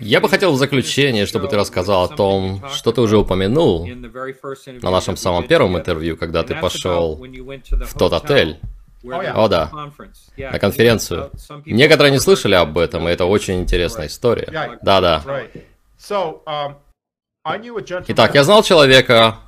Я 0.00 0.20
бы 0.20 0.28
хотел 0.28 0.52
в 0.52 0.56
заключение, 0.56 1.26
чтобы 1.26 1.48
ты 1.48 1.56
рассказал 1.56 2.04
о 2.04 2.08
том, 2.08 2.62
что 2.72 2.92
ты 2.92 3.00
уже 3.00 3.18
упомянул 3.18 3.86
на 3.86 4.90
нашем 4.90 5.16
самом 5.16 5.46
первом 5.46 5.76
интервью, 5.76 6.16
когда 6.16 6.42
ты 6.42 6.54
пошел 6.54 7.16
в 7.16 7.98
тот 7.98 8.12
отель. 8.12 8.58
О 9.04 9.48
да, 9.48 9.70
на 10.36 10.58
конференцию. 10.58 11.30
Некоторые 11.66 12.10
не 12.12 12.18
слышали 12.18 12.54
об 12.54 12.76
этом, 12.78 13.08
и 13.08 13.12
это 13.12 13.26
очень 13.26 13.60
интересная 13.60 14.08
история. 14.08 14.78
Да-да. 14.82 15.22
Итак, 18.08 18.34
я 18.34 18.44
знал 18.44 18.62
человека, 18.62 19.38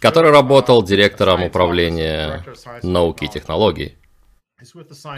который 0.00 0.30
работал 0.30 0.82
директором 0.82 1.42
управления 1.42 2.44
науки 2.82 3.24
и 3.24 3.28
технологий. 3.28 3.96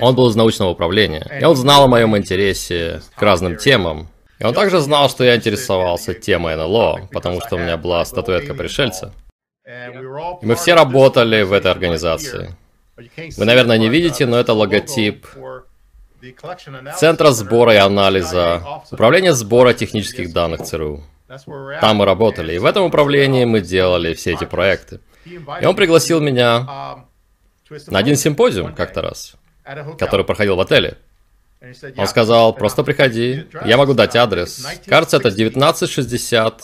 Он 0.00 0.14
был 0.14 0.28
из 0.30 0.36
научного 0.36 0.70
управления, 0.70 1.26
и 1.40 1.44
он 1.44 1.56
знал 1.56 1.84
о 1.84 1.88
моем 1.88 2.16
интересе 2.16 3.02
к 3.14 3.22
разным 3.22 3.56
темам. 3.56 4.08
И 4.38 4.44
он 4.44 4.54
также 4.54 4.80
знал, 4.80 5.08
что 5.08 5.24
я 5.24 5.36
интересовался 5.36 6.14
темой 6.14 6.56
НЛО, 6.56 7.08
потому 7.12 7.40
что 7.40 7.56
у 7.56 7.58
меня 7.58 7.76
была 7.76 8.04
статуэтка 8.04 8.54
пришельца. 8.54 9.12
И 9.66 10.46
мы 10.46 10.54
все 10.54 10.74
работали 10.74 11.42
в 11.42 11.52
этой 11.52 11.70
организации. 11.70 12.54
Вы, 13.36 13.44
наверное, 13.44 13.78
не 13.78 13.88
видите, 13.88 14.26
но 14.26 14.38
это 14.38 14.52
логотип 14.52 15.26
Центра 16.96 17.30
сбора 17.30 17.74
и 17.74 17.76
анализа, 17.76 18.62
Управления 18.90 19.34
сбора 19.34 19.74
технических 19.74 20.32
данных 20.32 20.62
ЦРУ. 20.62 21.02
Там 21.80 21.96
мы 21.96 22.04
работали, 22.04 22.54
и 22.54 22.58
в 22.58 22.64
этом 22.64 22.84
управлении 22.84 23.44
мы 23.44 23.60
делали 23.60 24.14
все 24.14 24.32
эти 24.32 24.44
проекты. 24.44 25.00
И 25.24 25.66
он 25.66 25.74
пригласил 25.74 26.20
меня 26.20 27.04
на 27.86 27.98
один 27.98 28.16
симпозиум 28.16 28.74
как-то 28.74 29.02
раз, 29.02 29.34
который 29.98 30.24
проходил 30.24 30.56
в 30.56 30.60
отеле. 30.60 30.98
Он 31.96 32.06
сказал, 32.06 32.52
просто 32.52 32.84
приходи, 32.84 33.46
я 33.64 33.76
могу 33.76 33.94
дать 33.94 34.14
адрес. 34.16 34.66
Кажется, 34.86 35.16
это 35.16 35.28
1960 35.28 36.62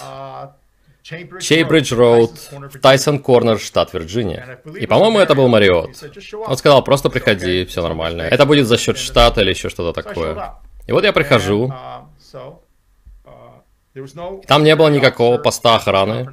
Чейбридж 1.02 1.94
Роуд, 1.94 2.30
Тайсон 2.80 3.18
Корнер, 3.18 3.58
штат 3.58 3.92
Вирджиния. 3.92 4.60
И, 4.78 4.86
по-моему, 4.86 5.18
это 5.18 5.34
был 5.34 5.48
Мариот. 5.48 5.90
Он 6.46 6.56
сказал, 6.56 6.84
просто 6.84 7.10
приходи, 7.10 7.64
все 7.64 7.82
нормально. 7.82 8.22
Это 8.22 8.46
будет 8.46 8.68
за 8.68 8.78
счет 8.78 8.98
штата 8.98 9.40
или 9.40 9.50
еще 9.50 9.68
что-то 9.68 10.00
такое. 10.00 10.54
И 10.86 10.92
вот 10.92 11.02
я 11.04 11.12
прихожу. 11.12 11.72
Там 14.46 14.64
не 14.64 14.76
было 14.76 14.88
никакого 14.88 15.38
поста 15.38 15.76
охраны, 15.76 16.32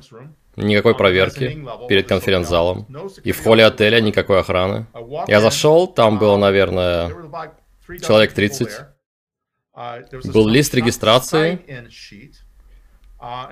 никакой 0.59 0.95
проверки 0.95 1.65
перед 1.88 2.07
конференц-залом. 2.07 2.88
И 3.23 3.31
в 3.31 3.43
холле 3.43 3.65
отеля 3.65 3.99
никакой 3.99 4.39
охраны. 4.39 4.88
Я 5.27 5.41
зашел, 5.41 5.88
там 5.88 6.19
было, 6.19 6.38
наверное, 6.38 7.11
человек 8.05 8.33
30. 8.33 8.69
Был 10.25 10.47
лист 10.47 10.73
регистрации, 10.75 11.59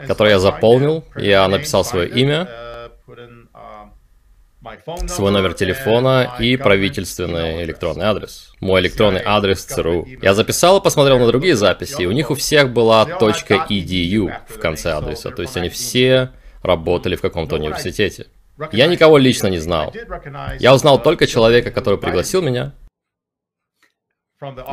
который 0.07 0.31
я 0.31 0.39
заполнил. 0.39 1.03
Я 1.15 1.47
написал 1.47 1.85
свое 1.85 2.09
имя, 2.09 2.47
свой 5.07 5.31
номер 5.31 5.53
телефона 5.53 6.35
и 6.39 6.57
правительственный 6.57 7.63
электронный 7.63 8.05
адрес. 8.05 8.51
Мой 8.59 8.81
электронный 8.81 9.21
адрес 9.23 9.63
ЦРУ. 9.63 10.07
Я 10.21 10.33
записал 10.33 10.79
и 10.79 10.83
посмотрел 10.83 11.19
на 11.19 11.27
другие 11.27 11.55
записи, 11.55 12.03
у 12.03 12.11
них 12.11 12.31
у 12.31 12.35
всех 12.35 12.73
была 12.73 13.05
.edu 13.05 14.33
в 14.47 14.59
конце 14.59 14.91
адреса, 14.91 15.31
то 15.31 15.41
есть 15.41 15.55
они 15.55 15.69
все 15.69 16.31
работали 16.63 17.15
в 17.15 17.21
каком-то 17.21 17.55
университете. 17.55 18.27
Я 18.71 18.87
никого 18.87 19.17
лично 19.17 19.47
не 19.47 19.59
знал. 19.59 19.93
Я 20.59 20.73
узнал 20.73 21.01
только 21.01 21.27
человека, 21.27 21.71
который 21.71 21.99
пригласил 21.99 22.41
меня 22.41 22.73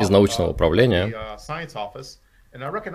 из 0.00 0.10
научного 0.10 0.50
управления. 0.50 1.14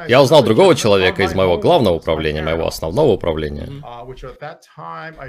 Я 0.07 0.21
узнал 0.21 0.41
другого 0.41 0.73
человека 0.73 1.23
из 1.23 1.35
моего 1.35 1.57
главного 1.57 1.95
управления, 1.95 2.41
моего 2.41 2.65
основного 2.65 3.11
управления. 3.11 3.67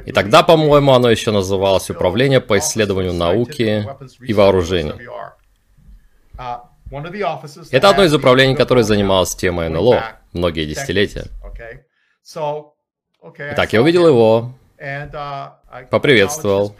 И 0.06 0.12
тогда, 0.12 0.42
по-моему, 0.42 0.92
оно 0.92 1.10
еще 1.10 1.32
называлось 1.32 1.90
Управление 1.90 2.40
по 2.40 2.58
исследованию 2.58 3.12
науки 3.12 3.86
и 4.20 4.32
вооружений. 4.32 4.92
Это 7.70 7.90
одно 7.90 8.04
из 8.04 8.14
управлений, 8.14 8.54
которое 8.54 8.84
занималось 8.84 9.34
темой 9.34 9.68
НЛО 9.68 10.02
многие 10.32 10.64
десятилетия. 10.66 11.26
Итак, 13.22 13.72
я 13.72 13.82
увидел 13.82 14.06
его, 14.06 14.54
поприветствовал, 15.90 16.74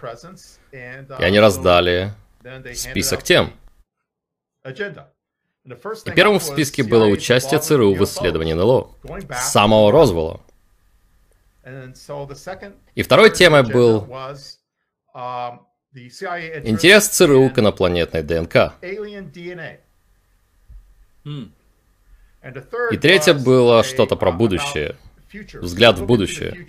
и 0.72 1.22
они 1.22 1.38
раздали 1.38 2.12
список 2.74 3.22
тем. 3.22 3.52
И 4.64 6.10
первым 6.14 6.38
в 6.38 6.42
списке 6.42 6.82
было 6.82 7.06
участие 7.06 7.60
ЦРУ 7.60 7.94
в 7.94 8.04
исследовании 8.04 8.54
НЛО, 8.54 8.90
с 9.30 9.52
самого 9.52 9.92
Розвелла. 9.92 10.40
И 12.94 13.02
второй 13.02 13.30
темой 13.30 13.62
был 13.62 14.06
интерес 16.64 17.08
ЦРУ 17.08 17.50
к 17.50 17.58
инопланетной 17.58 18.22
ДНК. 18.22 18.72
И 22.90 22.96
третье 22.96 23.34
было 23.34 23.84
что-то 23.84 24.16
про 24.16 24.32
будущее, 24.32 24.96
взгляд 25.60 25.98
в 25.98 26.06
будущее, 26.06 26.66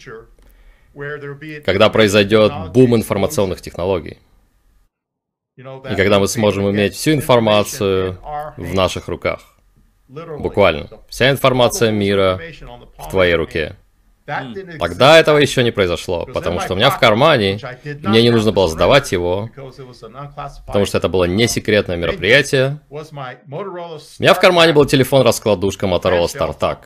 когда 1.66 1.90
произойдет 1.90 2.52
бум 2.72 2.96
информационных 2.96 3.62
технологий. 3.62 4.18
И 5.58 5.96
когда 5.96 6.20
мы 6.20 6.28
сможем 6.28 6.70
иметь 6.72 6.96
всю 6.96 7.12
информацию 7.12 8.18
в 8.58 8.74
наших 8.74 9.08
руках. 9.08 9.42
Буквально. 10.08 10.90
Вся 11.10 11.30
информация 11.30 11.92
мира 11.92 12.40
в 12.98 13.10
твоей 13.10 13.36
руке. 13.36 13.76
Тогда 14.80 15.20
этого 15.20 15.38
еще 15.38 15.64
не 15.64 15.72
произошло, 15.72 16.26
потому 16.26 16.60
что 16.60 16.74
у 16.74 16.78
меня 16.78 16.90
в 16.90 17.00
кармане, 17.00 17.60
мне 17.84 18.22
не 18.22 18.30
нужно 18.30 18.52
было 18.52 18.68
сдавать 18.68 19.12
его, 19.12 19.50
потому 20.68 20.86
что 20.86 20.98
это 20.98 21.10
было 21.10 21.26
не 21.26 21.48
секретное 21.48 21.98
мероприятие. 21.98 22.80
У 22.90 22.98
меня 23.00 24.34
в 24.34 24.40
кармане 24.40 24.74
был 24.74 24.86
телефон-раскладушка 24.86 25.86
Motorola 25.88 26.28
StarTAC. 26.28 26.78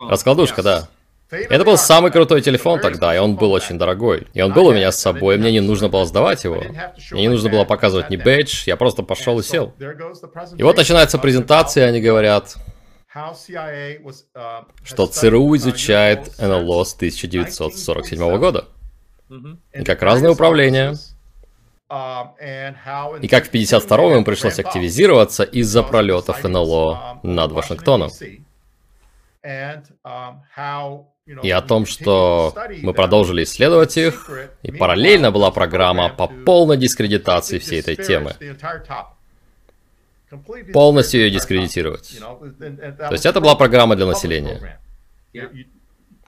Раскладушка, 0.00 0.62
да. 0.62 0.88
Это 1.30 1.64
был 1.64 1.76
самый 1.76 2.10
крутой 2.10 2.40
телефон 2.40 2.80
тогда, 2.80 3.14
и 3.14 3.18
он 3.18 3.36
был 3.36 3.52
очень 3.52 3.76
дорогой. 3.76 4.26
И 4.32 4.40
он 4.40 4.52
был 4.54 4.68
у 4.68 4.72
меня 4.72 4.90
с 4.90 4.98
собой, 4.98 5.34
и 5.34 5.38
мне 5.38 5.52
не 5.52 5.60
нужно 5.60 5.88
было 5.90 6.06
сдавать 6.06 6.44
его. 6.44 6.62
Мне 7.10 7.22
не 7.22 7.28
нужно 7.28 7.50
было 7.50 7.64
показывать 7.64 8.08
ни 8.08 8.16
бэдж, 8.16 8.62
я 8.66 8.76
просто 8.76 9.02
пошел 9.02 9.38
и 9.38 9.42
сел. 9.42 9.74
И 10.56 10.62
вот 10.62 10.76
начинается 10.76 11.18
презентация, 11.18 11.86
они 11.86 12.00
говорят, 12.00 12.56
что 14.84 15.06
ЦРУ 15.06 15.56
изучает 15.56 16.38
НЛО 16.38 16.84
с 16.84 16.94
1947 16.94 18.38
года. 18.38 18.68
И 19.74 19.84
как 19.84 20.02
разные 20.02 20.32
управления, 20.32 20.94
и 21.90 23.28
как 23.28 23.46
в 23.46 23.52
52-м 23.52 24.18
им 24.18 24.24
пришлось 24.24 24.58
активизироваться 24.58 25.42
из-за 25.42 25.82
пролетов 25.82 26.42
НЛО 26.42 27.20
над 27.22 27.52
Вашингтоном 27.52 28.10
и 31.42 31.50
о 31.50 31.60
том, 31.60 31.86
что 31.86 32.54
мы 32.82 32.94
продолжили 32.94 33.44
исследовать 33.44 33.96
их, 33.96 34.30
и 34.62 34.72
параллельно 34.72 35.30
была 35.30 35.50
программа 35.50 36.08
по 36.08 36.26
полной 36.26 36.76
дискредитации 36.76 37.58
всей 37.58 37.80
этой 37.80 37.96
темы. 37.96 38.34
Полностью 40.72 41.20
ее 41.20 41.30
дискредитировать. 41.30 42.18
То 42.18 43.12
есть 43.12 43.26
это 43.26 43.40
была 43.40 43.54
программа 43.54 43.96
для 43.96 44.06
населения. 44.06 44.80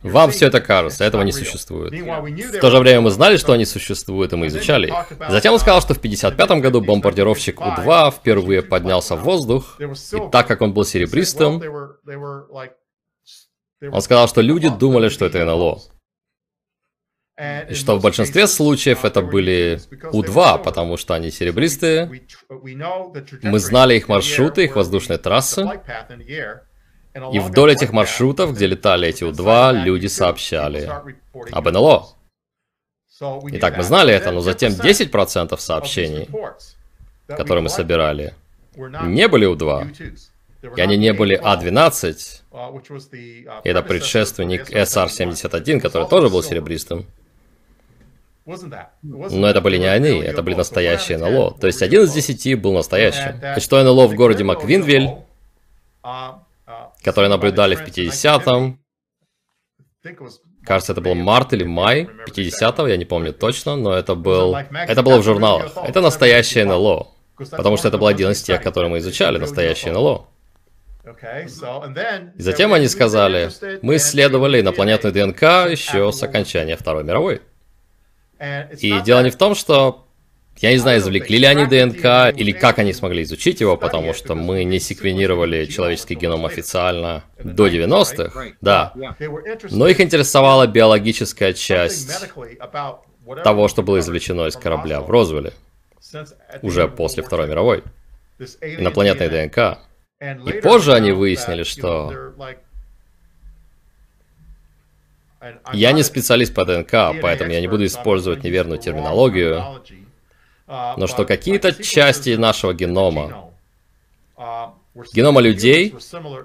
Вам 0.03 0.31
все 0.31 0.47
это 0.47 0.63
кажется, 0.63 1.05
этого 1.05 1.23
не 1.23 1.33
существует. 1.33 1.93
В 1.93 2.59
то 2.59 2.71
же 2.71 2.79
время 2.79 3.03
мы 3.03 3.11
знали, 3.11 3.37
что 3.37 3.53
они 3.53 3.67
существуют, 3.67 4.33
и 4.33 4.37
мы 4.37 4.47
изучали 4.47 4.89
их. 4.89 4.95
Затем 5.29 5.53
он 5.53 5.59
сказал, 5.59 5.83
что 5.83 5.93
в 5.95 5.99
1955 5.99 6.63
году 6.63 6.81
бомбардировщик 6.81 7.61
У-2 7.61 8.11
впервые 8.11 8.63
поднялся 8.63 9.15
в 9.15 9.23
воздух, 9.23 9.79
и 9.79 10.31
так 10.33 10.47
как 10.47 10.63
он 10.63 10.73
был 10.73 10.85
серебристым, 10.85 11.63
он 13.83 14.03
сказал, 14.03 14.29
что 14.29 14.41
люди 14.41 14.69
думали, 14.69 15.09
что 15.09 15.27
это 15.27 15.45
НЛО. 15.45 15.81
И 17.71 17.75
что 17.75 17.97
в 17.97 18.03
большинстве 18.03 18.47
случаев 18.47 19.05
это 19.07 19.23
были 19.23 19.81
У-2, 20.13 20.63
потому 20.63 20.99
что 20.99 21.15
они 21.15 21.31
серебристые. 21.31 22.11
Мы 23.43 23.59
знали 23.59 23.95
их 23.95 24.09
маршруты, 24.09 24.65
их 24.65 24.77
воздушные 24.77 25.19
трассы. 25.19 25.67
И 27.33 27.39
вдоль 27.39 27.73
этих 27.73 27.93
маршрутов, 27.93 28.55
где 28.55 28.67
летали 28.67 29.09
эти 29.09 29.25
У-2, 29.25 29.85
люди 29.85 30.07
сообщали 30.07 30.91
об 31.51 31.69
НЛО. 31.69 32.09
Итак, 33.53 33.77
мы 33.79 33.83
знали 33.85 34.13
это, 34.13 34.33
но 34.33 34.41
затем 34.41 34.73
10% 34.73 35.57
сообщений, 35.59 36.29
которые 37.27 37.63
мы 37.63 37.71
собирали, 37.71 38.35
не 38.77 39.29
были 39.29 39.47
У-2. 39.47 40.19
И 40.77 40.81
они 40.81 40.99
не 40.99 41.15
были 41.15 41.41
А12, 41.41 42.13
Uh, 42.13 42.15
uh, 42.15 42.40
это 42.53 43.83
предшественник 43.83 44.71
SR-71, 44.71 45.81
который 45.81 46.09
тоже 46.09 46.29
был 46.29 46.43
серебристым. 46.43 47.07
Но 49.03 49.49
это 49.49 49.61
были 49.61 49.79
не 49.79 49.87
они, 49.87 50.21
это 50.21 50.43
были 50.43 50.55
настоящие 50.55 51.19
НЛО. 51.19 51.59
То 51.61 51.67
есть 51.67 51.83
один 51.83 52.03
из 52.03 52.13
десяти 52.13 52.55
был 52.55 52.73
настоящим. 52.73 53.41
И 53.57 53.61
что 53.61 53.83
НЛО 53.83 54.09
в 54.09 54.15
городе 54.15 54.45
Маквинвиль 54.45 55.11
которые 57.03 57.29
наблюдали 57.29 57.75
в 57.75 57.83
50-м. 57.83 58.79
Кажется, 60.65 60.93
это 60.93 61.01
был 61.01 61.15
март 61.15 61.53
или 61.53 61.65
май 61.65 62.09
50-го, 62.27 62.87
я 62.87 62.97
не 62.97 63.05
помню 63.05 63.33
точно, 63.33 63.77
но 63.77 63.95
это 63.95 64.15
был... 64.15 64.55
Это 64.55 65.03
было 65.03 65.19
в 65.19 65.23
журналах. 65.23 65.73
Это 65.77 66.01
настоящее 66.01 66.65
НЛО. 66.65 67.09
Потому 67.37 67.77
что 67.77 67.89
это 67.89 67.97
был 67.99 68.07
один 68.07 68.31
из 68.31 68.43
тех, 68.43 68.63
которые 68.63 68.91
мы 68.91 68.99
изучали, 68.99 69.39
настоящее 69.39 69.93
НЛО. 69.93 70.27
И 71.05 72.43
затем 72.43 72.73
они 72.73 72.89
сказали, 72.89 73.51
мы 73.83 73.97
исследовали 73.97 74.61
инопланетную 74.61 75.13
ДНК 75.15 75.43
еще 75.71 76.13
с 76.13 76.23
окончания 76.23 76.77
Второй 76.77 77.05
мировой. 77.05 77.41
И 78.79 79.01
дело 79.01 79.23
не 79.23 79.31
в 79.31 79.37
том, 79.37 79.55
что 79.55 80.07
я 80.59 80.73
не 80.73 80.77
знаю, 80.79 80.99
извлекли 80.99 81.39
ли 81.39 81.47
они 81.47 81.65
ДНК 81.65 82.37
или 82.37 82.53
как 82.53 82.79
они 82.79 82.93
смогли 82.93 83.23
изучить 83.23 83.61
его, 83.63 83.79
потому 83.79 84.13
что 84.13 84.35
мы 84.35 84.65
не 84.65 84.79
секвенировали 84.79 85.65
человеческий 85.65 86.17
геном 86.17 86.45
официально 86.45 87.25
до 87.43 87.67
90-х, 87.69 88.57
да. 88.61 88.93
Но 89.71 89.89
их 89.89 90.01
интересовала 90.01 90.67
биологическая 90.67 91.55
часть 91.55 92.29
того, 93.43 93.69
что 93.69 93.83
было 93.83 94.01
извлечено 94.01 94.47
из 94.47 94.57
корабля 94.57 95.01
в 95.01 95.11
Розвилле, 95.11 95.55
уже 96.61 96.89
после 96.89 97.23
Второй 97.23 97.49
мировой. 97.49 97.83
Инопланетной 98.61 99.29
ДНК. 99.29 99.79
И 100.21 100.53
позже 100.61 100.93
они 100.93 101.13
выяснили, 101.13 101.63
что... 101.63 102.35
Я 105.73 105.93
не 105.93 106.03
специалист 106.03 106.55
по 106.55 106.67
ДНК, 106.67 107.19
поэтому 107.23 107.51
я 107.51 107.63
не 107.63 107.69
буду 107.69 107.87
использовать 107.87 108.45
неверную 108.45 108.79
терминологию, 108.79 109.83
но 110.67 111.07
что 111.07 111.25
какие-то 111.25 111.73
части 111.83 112.37
нашего 112.37 112.75
генома, 112.75 113.51
генома 115.15 115.41
людей, 115.41 115.95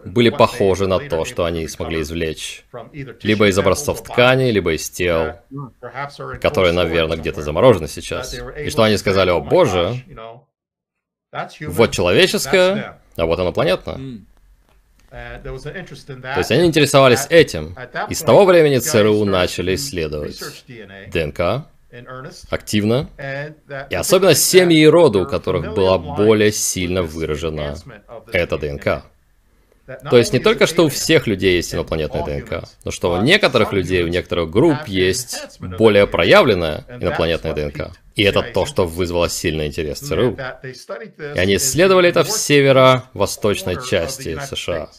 были 0.05 0.29
похожи 0.29 0.87
на 0.87 0.99
то, 0.99 1.25
что 1.25 1.43
они 1.43 1.67
смогли 1.67 2.01
извлечь. 2.01 2.63
Либо 3.21 3.49
из 3.49 3.59
образцов 3.59 4.01
ткани, 4.01 4.51
либо 4.51 4.73
из 4.73 4.89
тел, 4.89 5.41
которые, 6.41 6.71
наверное, 6.71 7.17
где-то 7.17 7.41
заморожены 7.41 7.89
сейчас. 7.89 8.33
И 8.33 8.69
что 8.69 8.83
они 8.83 8.95
сказали, 8.95 9.29
о 9.29 9.41
боже, 9.41 10.05
вот 11.67 11.91
человеческое, 11.91 13.01
а 13.15 13.25
вот 13.25 13.39
инопланетное. 13.39 13.99
То 15.09 16.39
есть 16.39 16.51
они 16.51 16.65
интересовались 16.65 17.25
этим. 17.29 17.75
И 18.09 18.13
с 18.13 18.21
того 18.21 18.45
времени 18.45 18.79
ЦРУ 18.79 19.23
начали 19.25 19.75
исследовать 19.75 20.41
ДНК, 21.11 21.67
активно, 22.49 23.09
и 23.89 23.95
особенно 23.95 24.33
семьи 24.33 24.81
и 24.81 24.85
роды, 24.87 25.19
у 25.19 25.25
которых 25.25 25.73
была 25.73 25.97
более 25.97 26.51
сильно 26.51 27.01
выражена 27.03 27.75
эта 28.33 28.57
ДНК. 28.57 29.05
То 29.85 30.17
есть 30.17 30.33
не 30.33 30.39
только 30.39 30.65
что 30.65 30.85
у 30.85 30.89
всех 30.89 31.27
людей 31.27 31.55
есть 31.55 31.73
инопланетная 31.73 32.23
ДНК, 32.23 32.63
но 32.83 32.91
что 32.91 33.13
у 33.13 33.21
некоторых 33.21 33.71
людей, 33.71 34.03
у 34.03 34.07
некоторых 34.07 34.49
групп 34.49 34.87
есть 34.87 35.59
более 35.59 36.07
проявленная 36.07 36.85
инопланетная 36.89 37.53
ДНК. 37.53 37.91
И 38.15 38.23
это 38.23 38.41
то, 38.41 38.65
что 38.65 38.87
вызвало 38.87 39.29
сильный 39.29 39.67
интерес 39.67 39.99
ЦРУ. 39.99 40.37
И 40.63 41.39
они 41.39 41.57
исследовали 41.57 42.09
это 42.09 42.23
в 42.23 42.31
северо-восточной 42.31 43.77
части 43.85 44.39
США. 44.39 44.89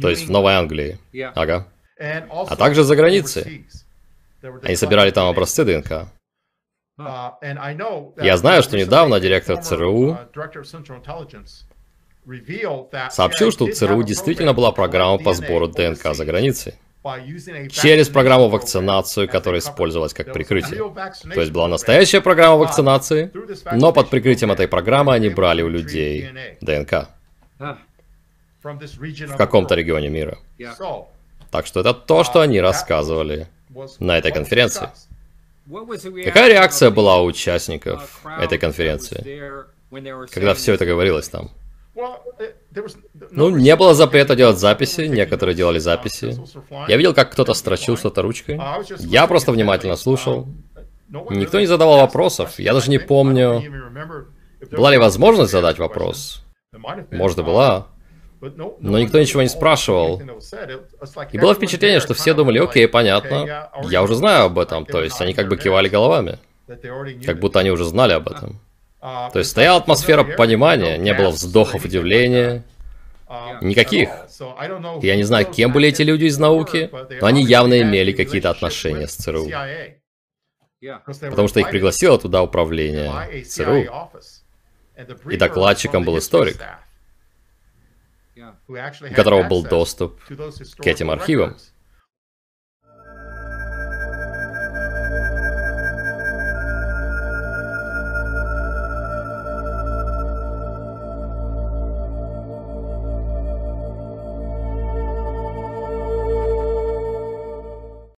То 0.00 0.08
есть 0.08 0.26
в 0.26 0.30
Новой 0.30 0.54
Англии. 0.54 0.98
Ага. 1.34 1.68
А 1.98 2.56
также 2.56 2.82
за 2.82 2.96
границей. 2.96 3.66
Они 4.62 4.74
собирали 4.74 5.10
там 5.12 5.28
образцы 5.28 5.64
ДНК. 5.64 6.08
Я 6.98 8.36
знаю, 8.36 8.62
что 8.62 8.76
недавно 8.76 9.20
директор 9.20 9.62
ЦРУ 9.62 10.18
сообщил, 13.10 13.52
что 13.52 13.64
у 13.64 13.72
ЦРУ 13.72 14.02
действительно 14.02 14.52
была 14.52 14.72
программа 14.72 15.18
по 15.18 15.32
сбору 15.34 15.68
ДНК 15.68 16.14
за 16.14 16.24
границей. 16.24 16.74
Через 17.70 18.08
программу 18.08 18.48
вакцинацию, 18.48 19.28
которая 19.28 19.60
использовалась 19.60 20.12
как 20.12 20.32
прикрытие. 20.32 20.92
То 21.32 21.40
есть 21.40 21.52
была 21.52 21.68
настоящая 21.68 22.20
программа 22.20 22.56
вакцинации, 22.56 23.30
но 23.72 23.92
под 23.92 24.10
прикрытием 24.10 24.50
этой 24.50 24.66
программы 24.66 25.14
они 25.14 25.28
брали 25.28 25.62
у 25.62 25.68
людей 25.68 26.28
ДНК. 26.60 27.08
В 28.62 29.36
каком-то 29.36 29.76
регионе 29.76 30.08
мира. 30.08 30.38
Так 31.52 31.66
что 31.66 31.80
это 31.80 31.94
то, 31.94 32.24
что 32.24 32.40
они 32.40 32.60
рассказывали 32.60 33.46
на 34.00 34.18
этой 34.18 34.32
конференции. 34.32 34.88
Какая 36.24 36.48
реакция 36.48 36.90
была 36.90 37.20
у 37.20 37.26
участников 37.26 38.20
этой 38.40 38.58
конференции, 38.58 39.44
когда 40.32 40.54
все 40.54 40.74
это 40.74 40.86
говорилось 40.86 41.28
там? 41.28 41.50
Ну, 43.30 43.50
не 43.50 43.74
было 43.76 43.94
запрета 43.94 44.36
делать 44.36 44.58
записи, 44.58 45.02
некоторые 45.02 45.54
делали 45.54 45.78
записи. 45.78 46.36
Я 46.88 46.96
видел, 46.96 47.14
как 47.14 47.32
кто-то 47.32 47.54
строчил 47.54 47.96
что-то 47.96 48.22
ручкой. 48.22 48.60
Я 48.98 49.26
просто 49.26 49.52
внимательно 49.52 49.96
слушал. 49.96 50.48
Никто 51.30 51.60
не 51.60 51.66
задавал 51.66 51.98
вопросов. 51.98 52.58
Я 52.58 52.74
даже 52.74 52.90
не 52.90 52.98
помню, 52.98 53.62
была 54.70 54.90
ли 54.90 54.98
возможность 54.98 55.52
задать 55.52 55.78
вопрос. 55.78 56.42
Может, 57.10 57.38
и 57.38 57.42
была. 57.42 57.88
Но 58.40 58.98
никто 58.98 59.18
ничего 59.18 59.42
не 59.42 59.48
спрашивал. 59.48 60.20
И 61.32 61.38
было 61.38 61.54
впечатление, 61.54 62.00
что 62.00 62.14
все 62.14 62.34
думали, 62.34 62.58
окей, 62.58 62.86
понятно, 62.86 63.70
я 63.88 64.02
уже 64.02 64.14
знаю 64.14 64.46
об 64.46 64.58
этом. 64.58 64.84
То 64.84 65.02
есть 65.02 65.20
они 65.20 65.32
как 65.32 65.48
бы 65.48 65.56
кивали 65.56 65.88
головами. 65.88 66.38
Как 67.24 67.38
будто 67.38 67.60
они 67.60 67.70
уже 67.70 67.84
знали 67.84 68.12
об 68.12 68.28
этом. 68.28 68.60
То 69.00 69.32
есть 69.34 69.50
стояла 69.50 69.78
атмосфера 69.78 70.24
понимания, 70.24 70.96
не 70.98 71.14
было 71.14 71.30
вздохов 71.30 71.84
удивления. 71.84 72.64
Никаких. 73.60 74.10
Я 75.02 75.16
не 75.16 75.24
знаю, 75.24 75.46
кем 75.46 75.72
были 75.72 75.88
эти 75.88 76.02
люди 76.02 76.24
из 76.24 76.38
науки, 76.38 76.90
но 77.20 77.26
они 77.26 77.42
явно 77.44 77.80
имели 77.80 78.12
какие-то 78.12 78.50
отношения 78.50 79.08
с 79.08 79.14
ЦРУ. 79.14 79.48
Потому 81.04 81.48
что 81.48 81.60
их 81.60 81.70
пригласило 81.70 82.18
туда 82.18 82.42
управление 82.42 83.42
ЦРУ. 83.44 83.86
И 85.30 85.36
докладчиком 85.36 86.04
был 86.04 86.18
историк 86.18 86.58
у 88.68 89.14
которого 89.14 89.44
был 89.44 89.62
доступ 89.62 90.20
к 90.24 90.86
этим 90.86 91.10
архивам. 91.10 91.56